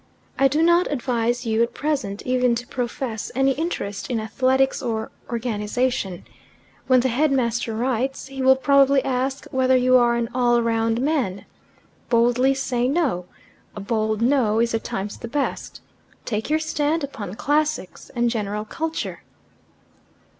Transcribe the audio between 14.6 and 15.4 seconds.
at times the